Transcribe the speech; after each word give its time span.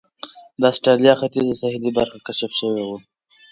د 0.61 0.63
اسټرالیا 0.71 1.13
ختیځه 1.21 1.53
ساحلي 1.61 1.91
برخه 1.97 2.17
کشف 2.27 2.51
شوې 2.59 2.83
وه. 2.87 2.97